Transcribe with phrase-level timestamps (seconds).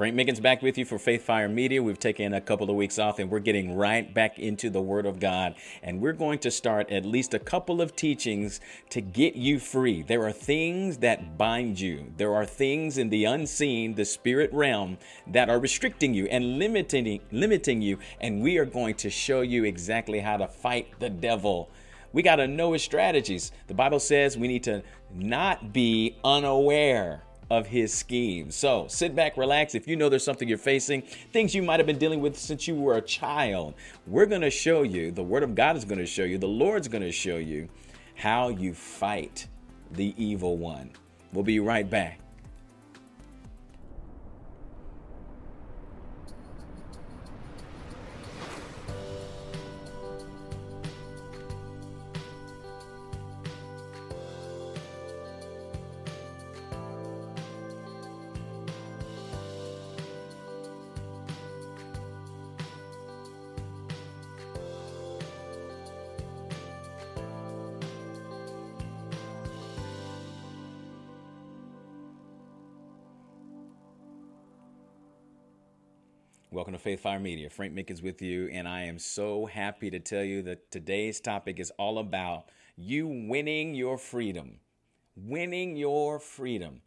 [0.00, 1.82] Frank Mickens back with you for Faith Fire Media.
[1.82, 5.04] We've taken a couple of weeks off and we're getting right back into the Word
[5.04, 5.56] of God.
[5.82, 10.00] And we're going to start at least a couple of teachings to get you free.
[10.00, 14.96] There are things that bind you, there are things in the unseen, the spirit realm,
[15.26, 17.98] that are restricting you and limiting, limiting you.
[18.22, 21.68] And we are going to show you exactly how to fight the devil.
[22.14, 23.52] We got to know his strategies.
[23.66, 24.82] The Bible says we need to
[25.12, 28.54] not be unaware of his schemes.
[28.54, 29.74] So sit back, relax.
[29.74, 32.68] If you know there's something you're facing, things you might have been dealing with since
[32.68, 33.74] you were a child,
[34.06, 36.46] we're going to show you, the Word of God is going to show you, the
[36.46, 37.68] Lord's going to show you
[38.14, 39.48] how you fight
[39.90, 40.90] the evil one.
[41.32, 42.19] We'll be right back.
[76.60, 77.48] Welcome to Faith Fire Media.
[77.48, 81.18] Frank Mick is with you, and I am so happy to tell you that today's
[81.18, 84.60] topic is all about you winning your freedom.
[85.16, 86.82] Winning your freedom.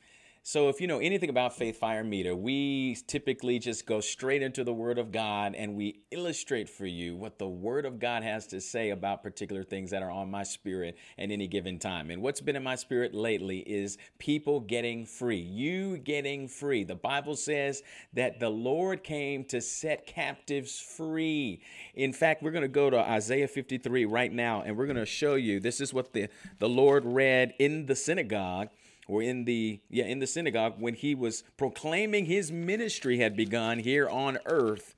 [0.46, 4.66] So, if you know anything about Faith Fire Media, we typically just go straight into
[4.66, 8.46] the Word of God and we illustrate for you what the Word of God has
[8.48, 12.12] to say about particular things that are on my spirit at any given time.
[12.12, 16.84] And what's been in my spirit lately is people getting free, you getting free.
[16.84, 21.62] The Bible says that the Lord came to set captives free.
[21.96, 25.06] In fact, we're going to go to Isaiah 53 right now and we're going to
[25.06, 26.28] show you this is what the,
[26.60, 28.68] the Lord read in the synagogue
[29.08, 33.80] or in the yeah in the synagogue when he was proclaiming his ministry had begun
[33.80, 34.96] here on earth.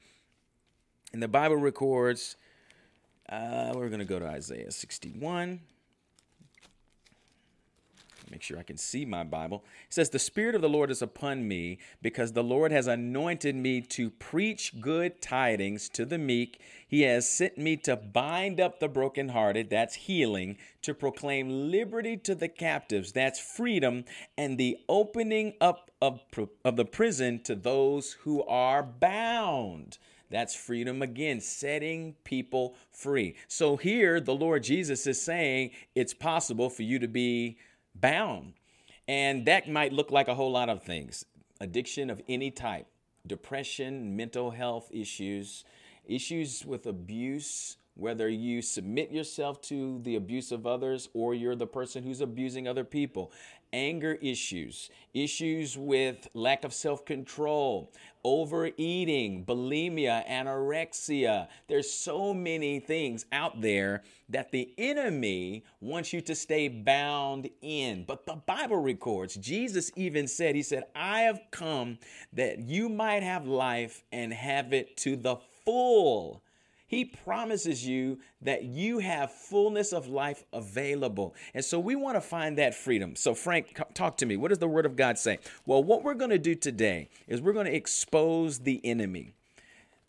[1.14, 2.36] And the bible records
[3.30, 5.62] uh, we're going to go to isaiah 61
[8.36, 9.64] make sure I can see my Bible.
[9.88, 13.56] It says, The Spirit of the Lord is upon me because the Lord has anointed
[13.56, 16.60] me to preach good tidings to the meek.
[16.86, 22.36] He has sent me to bind up the brokenhearted, that's healing, to proclaim liberty to
[22.36, 24.04] the captives, that's freedom,
[24.38, 26.20] and the opening up of,
[26.66, 29.98] of the prison to those who are bound.
[30.30, 33.38] That's freedom again, setting people free.
[33.48, 37.58] So here, the Lord Jesus is saying it's possible for you to be
[38.00, 38.54] bound.
[39.08, 41.26] And that might look like a whole lot of things
[41.62, 42.86] addiction of any type,
[43.26, 45.64] depression, mental health issues,
[46.06, 51.66] issues with abuse, whether you submit yourself to the abuse of others or you're the
[51.66, 53.32] person who's abusing other people,
[53.76, 57.92] anger issues, issues with lack of self control,
[58.24, 61.48] overeating, bulimia, anorexia.
[61.68, 68.06] There's so many things out there that the enemy wants you to stay bound in.
[68.08, 72.00] But the Bible records, Jesus even said, He said, I have come
[72.32, 76.45] that you might have life and have it to the full.
[76.88, 81.34] He promises you that you have fullness of life available.
[81.54, 83.16] And so we want to find that freedom.
[83.16, 84.38] So, Frank, talk to me.
[84.38, 85.40] What does the Word of God say?
[85.66, 89.34] Well, what we're going to do today is we're going to expose the enemy.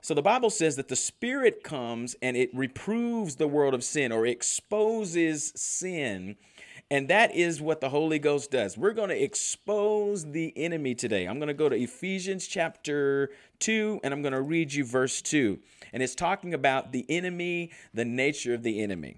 [0.07, 4.13] So the Bible says that the Spirit comes and it reproves the world of sin
[4.13, 6.37] or exposes sin.
[6.89, 8.79] And that is what the Holy Ghost does.
[8.79, 11.25] We're going to expose the enemy today.
[11.25, 15.21] I'm going to go to Ephesians chapter 2, and I'm going to read you verse
[15.21, 15.59] 2.
[15.93, 19.17] And it's talking about the enemy, the nature of the enemy.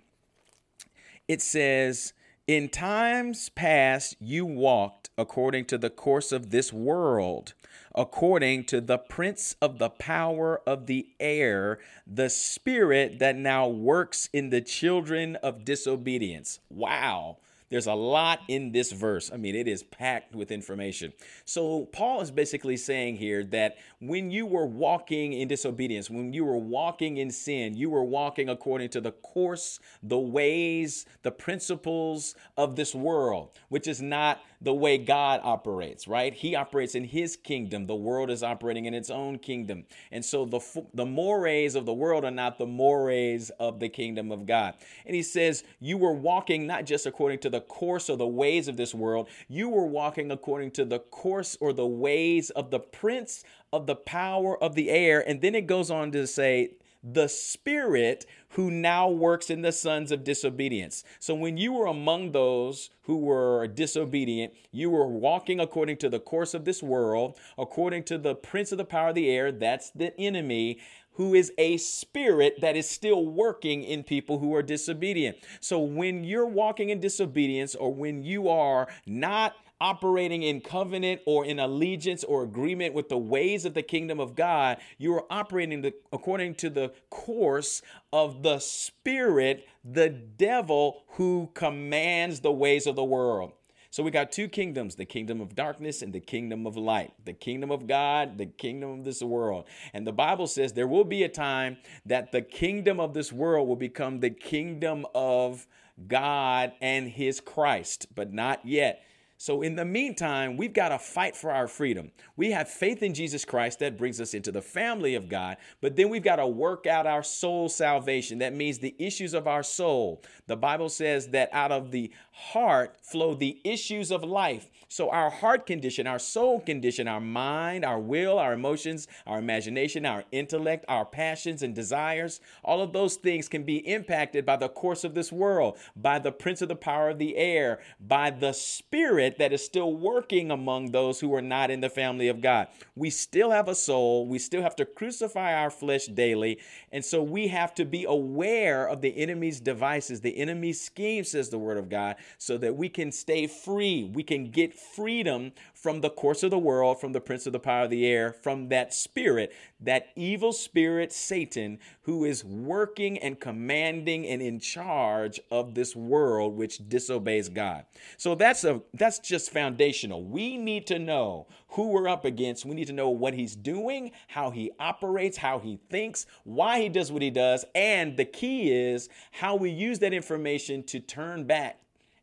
[1.26, 2.14] It says,
[2.46, 7.52] In times past, you walked according to the course of this world,
[7.94, 14.30] according to the prince of the power of the air, the spirit that now works
[14.32, 16.60] in the children of disobedience.
[16.70, 17.36] Wow.
[17.70, 19.30] There's a lot in this verse.
[19.32, 21.12] I mean, it is packed with information.
[21.44, 26.44] So, Paul is basically saying here that when you were walking in disobedience, when you
[26.44, 32.34] were walking in sin, you were walking according to the course, the ways, the principles
[32.56, 36.34] of this world, which is not the way God operates, right?
[36.34, 37.86] He operates in his kingdom.
[37.86, 39.84] The world is operating in its own kingdom.
[40.10, 40.60] And so the,
[40.92, 44.74] the mores of the world are not the mores of the kingdom of God.
[45.06, 48.68] And he says, You were walking not just according to the course or the ways
[48.68, 52.80] of this world, you were walking according to the course or the ways of the
[52.80, 55.26] prince of the power of the air.
[55.26, 56.72] And then it goes on to say,
[57.02, 61.04] the spirit who now works in the sons of disobedience.
[61.20, 66.20] So when you were among those who were disobedient, you were walking according to the
[66.20, 69.90] course of this world, according to the prince of the power of the air, that's
[69.90, 70.78] the enemy,
[71.12, 75.36] who is a spirit that is still working in people who are disobedient.
[75.60, 81.44] So when you're walking in disobedience or when you are not operating in covenant or
[81.44, 85.82] in allegiance or agreement with the ways of the kingdom of God, you are operating
[85.82, 87.82] the, according to the course
[88.12, 93.52] of the spirit, the devil who commands the ways of the world.
[93.90, 97.32] So we got two kingdoms the kingdom of darkness and the kingdom of light, the
[97.32, 99.64] kingdom of God, the kingdom of this world.
[99.94, 103.66] And the Bible says there will be a time that the kingdom of this world
[103.66, 105.66] will become the kingdom of
[106.06, 109.02] God and his Christ, but not yet.
[109.40, 112.10] So, in the meantime, we've got to fight for our freedom.
[112.36, 115.94] We have faith in Jesus Christ that brings us into the family of God, but
[115.94, 118.38] then we've got to work out our soul salvation.
[118.38, 120.24] That means the issues of our soul.
[120.48, 124.68] The Bible says that out of the heart flow the issues of life.
[124.90, 130.06] So, our heart condition, our soul condition, our mind, our will, our emotions, our imagination,
[130.06, 134.68] our intellect, our passions and desires, all of those things can be impacted by the
[134.68, 138.52] course of this world, by the prince of the power of the air, by the
[138.52, 142.68] spirit that is still working among those who are not in the family of God.
[142.94, 146.60] We still have a soul, we still have to crucify our flesh daily.
[146.92, 151.50] And so, we have to be aware of the enemy's devices, the enemy's schemes, says
[151.50, 154.10] the word of God so that we can stay free.
[154.12, 157.58] We can get freedom from the course of the world, from the prince of the
[157.58, 163.38] power of the air, from that spirit, that evil spirit, Satan, who is working and
[163.38, 167.84] commanding and in charge of this world which disobeys God.
[168.16, 170.24] So that's a that's just foundational.
[170.24, 172.64] We need to know who we're up against.
[172.64, 176.88] We need to know what he's doing, how he operates, how he thinks, why he
[176.88, 181.44] does what he does, and the key is how we use that information to turn
[181.44, 181.80] back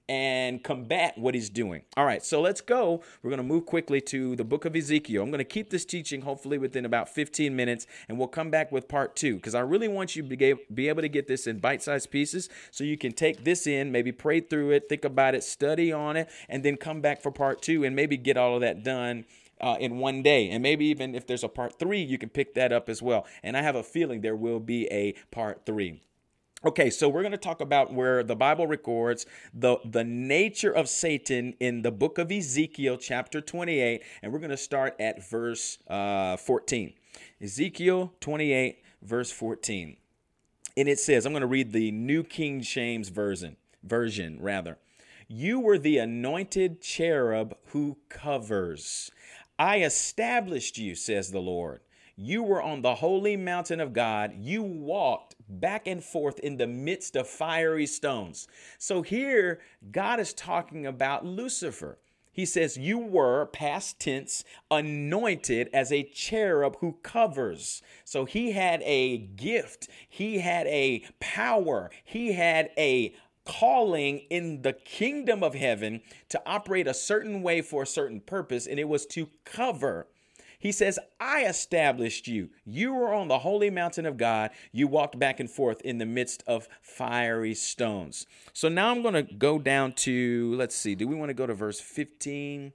[0.07, 1.81] and combat what he's doing.
[1.97, 3.01] All right, so let's go.
[3.23, 5.23] We're going to move quickly to the book of Ezekiel.
[5.23, 8.71] I'm going to keep this teaching hopefully within about 15 minutes, and we'll come back
[8.71, 11.59] with part two because I really want you to be able to get this in
[11.59, 15.33] bite sized pieces so you can take this in, maybe pray through it, think about
[15.33, 18.55] it, study on it, and then come back for part two and maybe get all
[18.55, 19.25] of that done.
[19.61, 20.49] Uh, in one day.
[20.49, 23.25] And maybe even if there's a part three, you can pick that up as well.
[23.41, 26.01] And I have a feeling there will be a part three.
[26.63, 30.89] Okay, so we're going to talk about where the Bible records the, the nature of
[30.89, 35.77] Satan in the book of Ezekiel, chapter 28, and we're going to start at verse
[35.87, 36.93] uh, 14.
[37.39, 39.97] Ezekiel 28, verse 14.
[40.77, 44.79] And it says, I'm going to read the New King James version, version rather.
[45.27, 49.11] You were the anointed cherub who covers.
[49.59, 51.81] I established you, says the Lord.
[52.17, 54.33] You were on the holy mountain of God.
[54.37, 58.47] You walked back and forth in the midst of fiery stones.
[58.77, 59.59] So here,
[59.91, 61.99] God is talking about Lucifer.
[62.31, 67.81] He says, You were, past tense, anointed as a cherub who covers.
[68.03, 73.13] So he had a gift, he had a power, he had a
[73.45, 78.67] calling in the kingdom of heaven to operate a certain way for a certain purpose,
[78.67, 80.07] and it was to cover.
[80.65, 82.49] He says, I established you.
[82.65, 84.49] You were on the holy mountain of God.
[84.71, 88.25] You walked back and forth in the midst of fiery stones.
[88.51, 91.45] So now I'm going to go down to, let's see, do we want to go
[91.45, 92.73] to verse 15?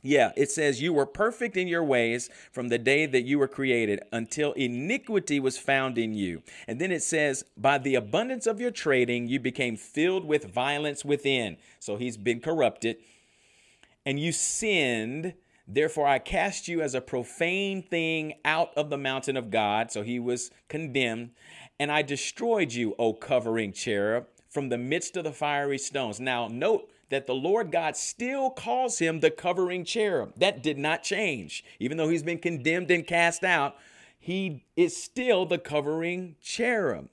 [0.00, 3.48] Yeah, it says, You were perfect in your ways from the day that you were
[3.48, 6.42] created until iniquity was found in you.
[6.66, 11.04] And then it says, By the abundance of your trading, you became filled with violence
[11.04, 11.58] within.
[11.80, 12.96] So he's been corrupted.
[14.06, 15.34] And you sinned
[15.74, 19.90] Therefore, I cast you as a profane thing out of the mountain of God.
[19.90, 21.30] So he was condemned.
[21.80, 26.20] And I destroyed you, O covering cherub, from the midst of the fiery stones.
[26.20, 30.34] Now, note that the Lord God still calls him the covering cherub.
[30.36, 31.64] That did not change.
[31.78, 33.76] Even though he's been condemned and cast out,
[34.18, 37.08] he is still the covering cherub.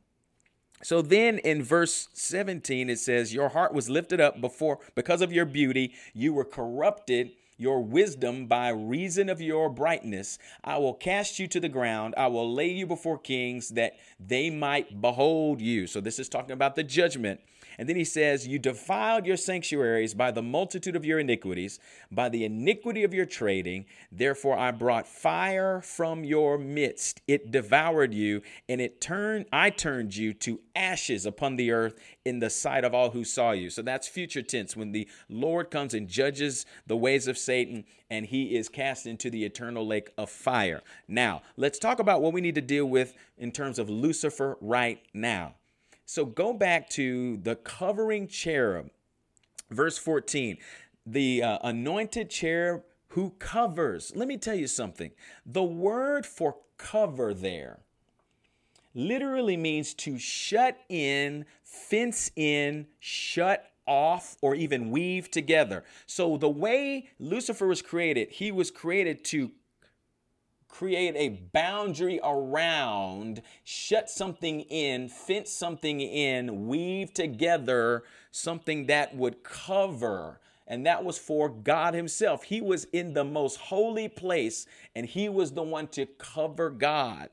[0.81, 5.33] So then in verse 17 it says your heart was lifted up before because of
[5.33, 10.39] your beauty you were corrupted your wisdom by reason of your brightness.
[10.63, 12.15] I will cast you to the ground.
[12.17, 15.85] I will lay you before kings that they might behold you.
[15.85, 17.41] So this is talking about the judgment.
[17.79, 21.79] And then he says, You defiled your sanctuaries by the multitude of your iniquities,
[22.11, 23.85] by the iniquity of your trading.
[24.11, 27.21] Therefore, I brought fire from your midst.
[27.25, 32.39] It devoured you, and it turned, I turned you to ashes upon the earth in
[32.39, 33.69] the sight of all who saw you.
[33.69, 38.25] So that's future tense when the Lord comes and judges the ways of Satan and
[38.25, 40.81] he is cast into the eternal lake of fire.
[41.07, 45.01] Now, let's talk about what we need to deal with in terms of Lucifer right
[45.13, 45.53] now.
[46.09, 48.89] So go back to the covering cherub,
[49.69, 50.57] verse 14.
[51.05, 54.11] The uh, anointed cherub who covers.
[54.15, 55.11] Let me tell you something.
[55.45, 57.81] The word for cover there
[58.95, 65.83] literally means to shut in, fence in, shut off, or even weave together.
[66.07, 69.51] So the way Lucifer was created, he was created to
[70.69, 79.43] create a boundary around, shut something in, fence something in, weave together something that would
[79.43, 80.39] cover.
[80.67, 82.43] And that was for God Himself.
[82.43, 87.29] He was in the most holy place and He was the one to cover God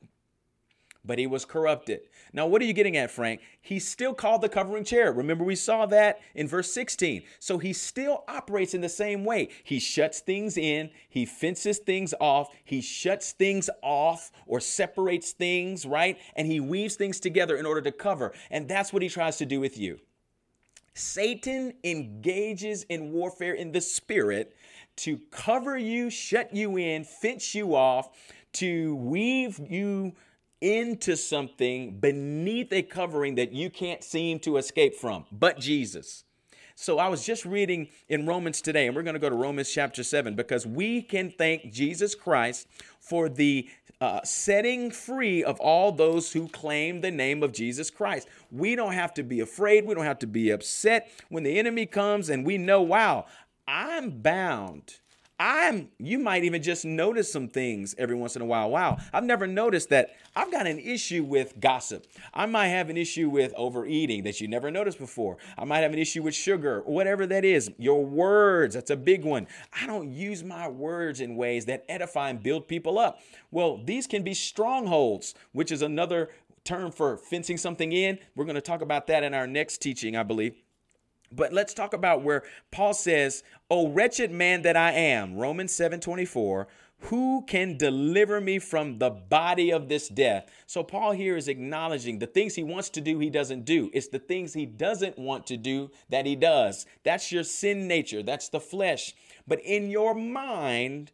[1.07, 2.01] but he was corrupted.
[2.37, 3.41] Now, what are you getting at, Frank?
[3.61, 5.17] He's still called the covering cherub.
[5.17, 7.23] Remember, we saw that in verse 16.
[7.39, 9.49] So he still operates in the same way.
[9.63, 15.83] He shuts things in, he fences things off, he shuts things off or separates things,
[15.83, 16.19] right?
[16.35, 18.33] And he weaves things together in order to cover.
[18.51, 19.99] And that's what he tries to do with you.
[20.93, 24.55] Satan engages in warfare in the spirit
[24.97, 28.11] to cover you, shut you in, fence you off,
[28.53, 30.13] to weave you
[30.61, 36.23] into something beneath a covering that you can't seem to escape from, but Jesus.
[36.75, 39.71] So I was just reading in Romans today, and we're going to go to Romans
[39.71, 42.67] chapter 7 because we can thank Jesus Christ
[42.99, 43.67] for the
[43.99, 48.27] uh, setting free of all those who claim the name of Jesus Christ.
[48.51, 49.87] We don't have to be afraid.
[49.87, 53.25] We don't have to be upset when the enemy comes and we know, wow,
[53.67, 54.99] I'm bound
[55.39, 58.71] I'm you might even just notice some things every once in a while.
[58.71, 62.07] Wow, I've never noticed that I've got an issue with gossip.
[62.33, 65.37] I might have an issue with overeating that you never noticed before.
[65.57, 67.69] I might have an issue with sugar, whatever that is.
[67.77, 69.47] Your words, that's a big one.
[69.79, 73.19] I don't use my words in ways that edify and build people up.
[73.51, 76.29] Well, these can be strongholds, which is another
[76.63, 78.17] term for fencing something in.
[78.35, 80.55] We're going to talk about that in our next teaching, I believe.
[81.31, 86.67] But let's talk about where Paul says, "O wretched man that I am," Romans 7:24,
[87.01, 90.49] who can deliver me from the body of this death?
[90.65, 93.91] So Paul here is acknowledging the things he wants to do he doesn't do.
[93.93, 96.85] It's the things he doesn't want to do that he does.
[97.03, 99.13] That's your sin nature, that's the flesh.
[99.47, 101.11] But in your mind,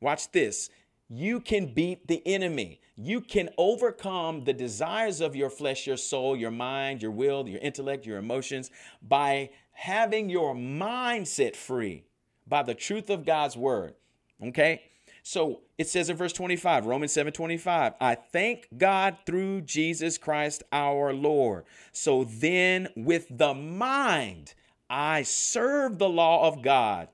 [0.00, 0.70] watch this,
[1.08, 2.80] you can beat the enemy.
[2.96, 7.60] You can overcome the desires of your flesh, your soul, your mind, your will, your
[7.60, 8.70] intellect, your emotions
[9.06, 12.04] by having your mind set free
[12.46, 13.94] by the truth of God's word.
[14.42, 14.82] Okay?
[15.22, 20.62] So it says in verse 25, Romans 7 25, I thank God through Jesus Christ
[20.72, 21.64] our Lord.
[21.92, 24.54] So then, with the mind,
[24.88, 27.08] I serve the law of God,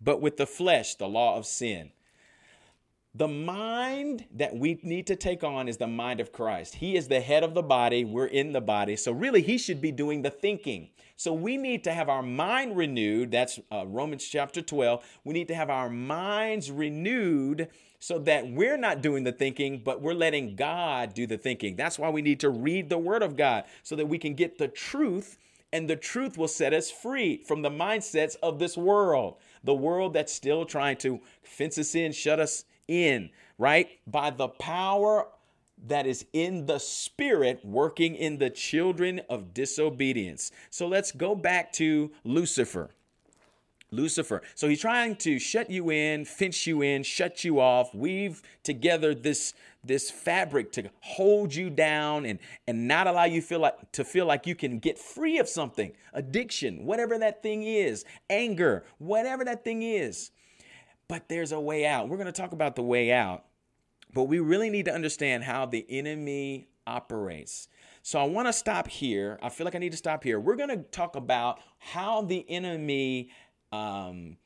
[0.00, 1.90] but with the flesh, the law of sin.
[3.14, 6.76] The mind that we need to take on is the mind of Christ.
[6.76, 8.06] He is the head of the body.
[8.06, 8.96] We're in the body.
[8.96, 10.88] So, really, He should be doing the thinking.
[11.16, 13.30] So, we need to have our mind renewed.
[13.30, 15.04] That's uh, Romans chapter 12.
[15.24, 20.00] We need to have our minds renewed so that we're not doing the thinking, but
[20.00, 21.76] we're letting God do the thinking.
[21.76, 24.56] That's why we need to read the Word of God so that we can get
[24.56, 25.36] the truth,
[25.70, 29.36] and the truth will set us free from the mindsets of this world.
[29.62, 33.88] The world that's still trying to fence us in, shut us in, right?
[34.06, 35.26] By the power
[35.86, 40.52] that is in the spirit working in the children of disobedience.
[40.70, 42.90] So let's go back to Lucifer.
[43.90, 44.40] Lucifer.
[44.54, 49.14] So he's trying to shut you in, fence you in, shut you off, weave together
[49.14, 54.04] this this fabric to hold you down and and not allow you feel like to
[54.04, 55.92] feel like you can get free of something.
[56.14, 60.30] Addiction, whatever that thing is, anger, whatever that thing is
[61.12, 62.08] but there's a way out.
[62.08, 63.44] We're going to talk about the way out,
[64.14, 67.68] but we really need to understand how the enemy operates.
[68.00, 69.38] So I want to stop here.
[69.42, 70.40] I feel like I need to stop here.
[70.40, 73.28] We're going to talk about how the enemy
[73.72, 74.38] um,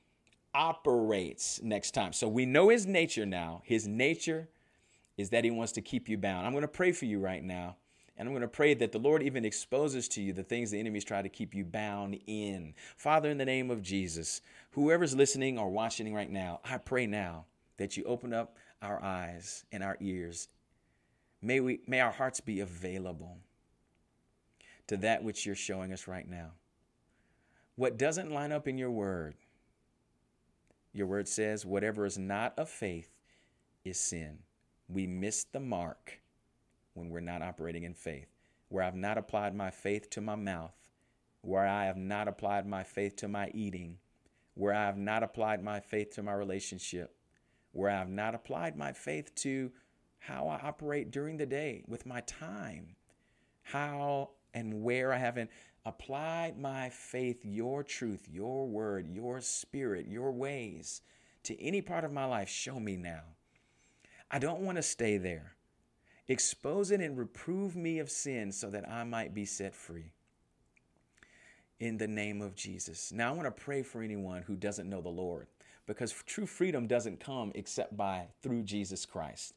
[0.55, 2.13] operates next time.
[2.13, 3.63] So we know his nature now.
[3.65, 4.49] His nature
[5.17, 6.49] is that he wants to keep you bound.
[6.49, 7.77] I'm going to pray for you right now.
[8.19, 10.81] And I'm going to pray that the Lord even exposes to you the things the
[10.81, 12.75] enemies try to keep you bound in.
[12.97, 17.45] Father, in the name of Jesus, whoever's listening or watching right now, I pray now
[17.77, 20.49] that you open up our eyes and our ears.
[21.43, 23.37] May we may our hearts be available
[24.87, 26.53] to that which you're showing us right now.
[27.75, 29.35] What doesn't line up in your word,
[30.95, 33.11] your word says, whatever is not of faith
[33.85, 34.39] is sin.
[34.89, 36.21] We miss the mark
[36.97, 38.29] when we're not operating in faith.
[38.69, 40.75] Where I've not applied my faith to my mouth,
[41.43, 43.99] where I have not applied my faith to my eating,
[44.55, 47.15] where I have not applied my faith to my relationship,
[47.73, 49.71] where I have not applied my faith to
[50.19, 52.97] how I operate during the day with my time,
[53.63, 55.51] how and where I haven't
[55.85, 61.03] applied my faith, your truth, your word, your spirit, your ways
[61.45, 62.49] to any part of my life.
[62.49, 63.23] Show me now.
[64.31, 65.56] I don't want to stay there.
[66.29, 70.13] Expose it and reprove me of sin so that I might be set free.
[71.79, 73.13] In the name of Jesus.
[73.13, 75.47] Now, I want to pray for anyone who doesn't know the Lord
[75.87, 79.55] because true freedom doesn't come except by through Jesus Christ.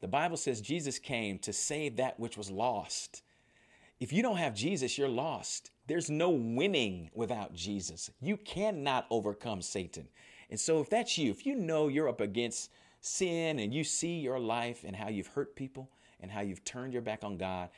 [0.00, 3.22] The Bible says Jesus came to save that which was lost.
[4.00, 5.70] If you don't have Jesus, you're lost.
[5.86, 8.10] There's no winning without Jesus.
[8.20, 10.08] You cannot overcome Satan.
[10.50, 14.18] And so, if that's you, if you know you're up against sin and you see
[14.18, 15.88] your life and how you've hurt people
[16.22, 17.68] and how you've turned your back on God,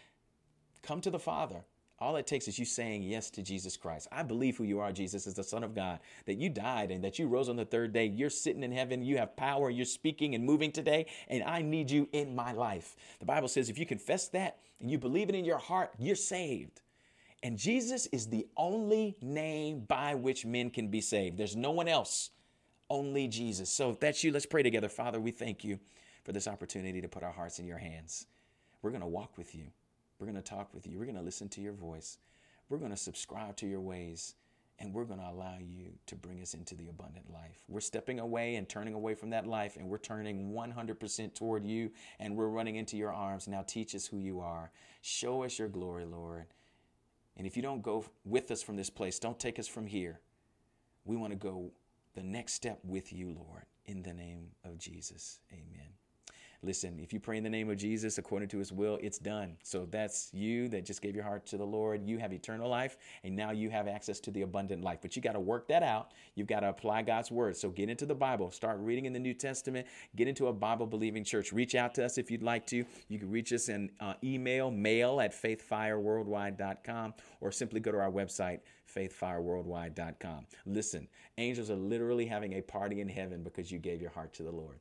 [0.82, 1.64] come to the Father.
[2.00, 4.08] All it takes is you saying yes to Jesus Christ.
[4.10, 7.02] I believe who you are, Jesus, is the Son of God, that you died and
[7.04, 8.06] that you rose on the third day.
[8.06, 9.02] You're sitting in heaven.
[9.02, 9.70] You have power.
[9.70, 12.96] You're speaking and moving today, and I need you in my life.
[13.20, 16.16] The Bible says if you confess that and you believe it in your heart, you're
[16.16, 16.82] saved.
[17.44, 21.38] And Jesus is the only name by which men can be saved.
[21.38, 22.30] There's no one else
[22.90, 23.70] only Jesus.
[23.70, 24.88] So if that's you, let's pray together.
[24.88, 25.78] Father, we thank you
[26.24, 28.26] for this opportunity to put our hearts in your hands.
[28.84, 29.64] We're going to walk with you.
[30.18, 30.98] We're going to talk with you.
[30.98, 32.18] We're going to listen to your voice.
[32.68, 34.34] We're going to subscribe to your ways.
[34.78, 37.64] And we're going to allow you to bring us into the abundant life.
[37.66, 41.92] We're stepping away and turning away from that life, and we're turning 100% toward you,
[42.18, 43.48] and we're running into your arms.
[43.48, 44.70] Now, teach us who you are.
[45.00, 46.46] Show us your glory, Lord.
[47.38, 50.20] And if you don't go with us from this place, don't take us from here.
[51.04, 51.70] We want to go
[52.14, 55.38] the next step with you, Lord, in the name of Jesus.
[55.52, 56.03] Amen.
[56.64, 59.58] Listen, if you pray in the name of Jesus according to his will, it's done.
[59.62, 62.02] So that's you that just gave your heart to the Lord.
[62.02, 65.00] You have eternal life, and now you have access to the abundant life.
[65.02, 66.12] But you got to work that out.
[66.36, 67.54] You've got to apply God's word.
[67.54, 70.86] So get into the Bible, start reading in the New Testament, get into a Bible
[70.86, 71.52] believing church.
[71.52, 72.86] Reach out to us if you'd like to.
[73.08, 78.10] You can reach us in uh, email, mail at faithfireworldwide.com, or simply go to our
[78.10, 78.60] website,
[78.96, 80.46] faithfireworldwide.com.
[80.64, 84.42] Listen, angels are literally having a party in heaven because you gave your heart to
[84.42, 84.78] the Lord.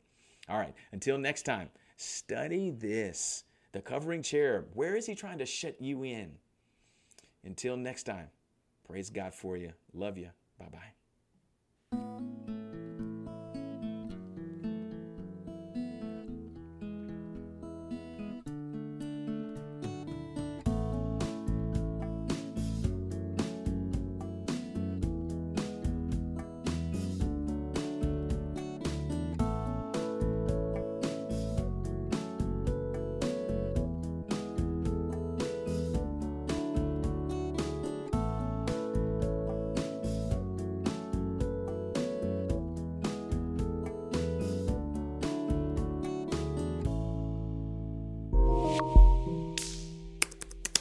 [0.50, 3.44] All right, until next time, study this.
[3.72, 6.32] The covering cherub, where is he trying to shut you in?
[7.44, 8.28] Until next time,
[8.88, 9.74] praise God for you.
[9.94, 10.30] Love you.
[10.60, 12.60] Bye bye.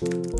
[0.03, 0.32] You